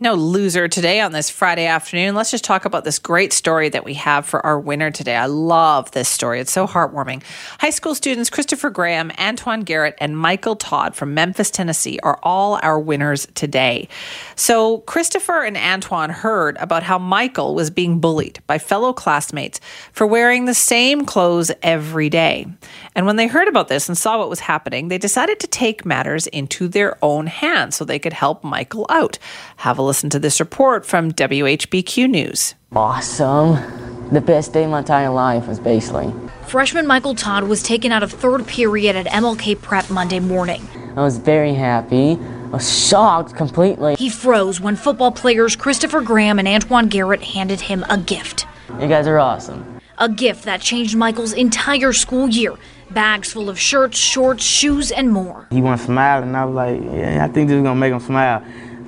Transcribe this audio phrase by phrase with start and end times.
[0.00, 2.16] No loser today on this Friday afternoon.
[2.16, 5.14] Let's just talk about this great story that we have for our winner today.
[5.14, 6.40] I love this story.
[6.40, 7.22] It's so heartwarming.
[7.60, 12.58] High school students Christopher Graham, Antoine Garrett, and Michael Todd from Memphis, Tennessee are all
[12.60, 13.88] our winners today.
[14.34, 19.60] So, Christopher and Antoine heard about how Michael was being bullied by fellow classmates
[19.92, 22.46] for wearing the same clothes every day.
[22.96, 25.86] And when they heard about this and saw what was happening, they decided to take
[25.86, 29.20] matters into their own hands so they could help Michael out.
[29.58, 32.54] Have a listen to this report from WHBQ News.
[32.72, 33.58] Awesome.
[34.10, 36.12] The best day of my entire life was basically.
[36.46, 40.66] Freshman Michael Todd was taken out of third period at MLK Prep Monday morning.
[40.96, 42.12] I was very happy.
[42.12, 43.96] I was shocked completely.
[43.96, 48.46] He froze when football players Christopher Graham and Antoine Garrett handed him a gift.
[48.80, 49.80] You guys are awesome.
[49.98, 52.54] A gift that changed Michael's entire school year.
[52.90, 55.48] Bags full of shirts, shorts, shoes, and more.
[55.50, 58.00] He went smiling, and I was like, yeah, I think this is gonna make him
[58.00, 58.44] smile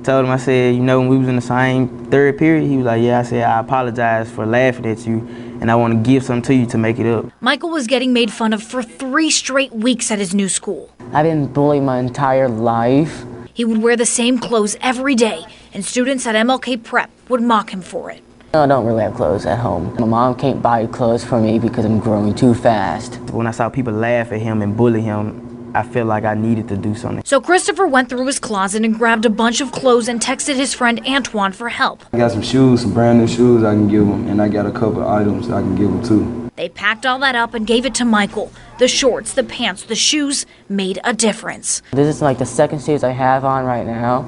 [0.06, 2.76] told him, I said, you know, when we was in the same third period, he
[2.76, 5.18] was like, yeah, I said, I apologize for laughing at you,
[5.60, 7.26] and I want to give something to you to make it up.
[7.40, 10.92] Michael was getting made fun of for three straight weeks at his new school.
[11.12, 13.24] I've been bullied my entire life.
[13.52, 17.70] He would wear the same clothes every day, and students at MLK Prep would mock
[17.70, 18.22] him for it.
[18.54, 19.92] I don't really have clothes at home.
[19.98, 23.16] My mom can't buy clothes for me because I'm growing too fast.
[23.32, 26.68] When I saw people laugh at him and bully him, I feel like I needed
[26.68, 27.22] to do something.
[27.26, 30.72] So Christopher went through his closet and grabbed a bunch of clothes and texted his
[30.72, 32.02] friend Antoine for help.
[32.14, 34.64] I got some shoes, some brand new shoes I can give him, and I got
[34.64, 36.50] a couple of items I can give him too.
[36.56, 38.50] They packed all that up and gave it to Michael.
[38.78, 41.82] The shorts, the pants, the shoes made a difference.
[41.92, 44.22] This is like the second shoes I have on right now.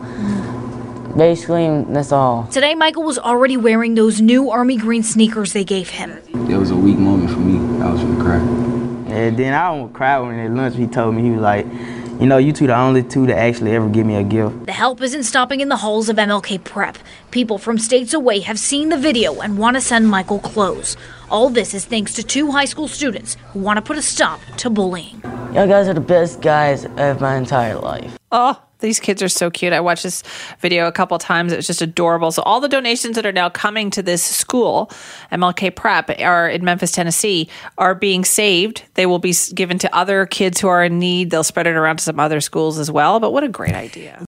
[1.17, 2.47] Basically, that's all.
[2.49, 6.19] Today, Michael was already wearing those new army green sneakers they gave him.
[6.51, 7.83] It was a weak moment for me.
[7.83, 8.78] I was gonna cry.
[9.09, 11.67] And then I almost cried when at lunch he told me, he was like,
[12.21, 14.67] you know, you two the only two to actually ever give me a gift.
[14.67, 16.99] The help isn't stopping in the halls of MLK Prep.
[17.31, 20.97] People from states away have seen the video and want to send Michael clothes.
[21.31, 24.41] All this is thanks to two high school students who want to put a stop
[24.59, 25.21] to bullying.
[25.55, 28.19] Y'all guys are the best guys of my entire life.
[28.33, 29.73] Oh, these kids are so cute.
[29.73, 30.23] I watched this
[30.61, 31.53] video a couple times.
[31.53, 32.31] It was just adorable.
[32.31, 34.91] So all the donations that are now coming to this school,
[35.33, 38.85] MLK Prep, are in Memphis, Tennessee, are being saved.
[38.95, 41.31] They will be given to other kids who are in need.
[41.31, 43.21] They'll spread it around to some other schools as well.
[43.21, 44.17] But what a great idea.